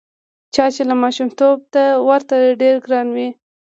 چا 0.53 0.65
چې 0.73 0.81
له 0.89 0.95
ماشومتوبه 1.03 1.65
ته 1.73 1.83
ورته 2.07 2.35
ډېر 2.61 2.75
ګران 2.85 3.07
وې. 3.15 3.29